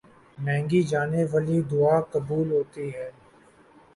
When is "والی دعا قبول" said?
1.31-2.47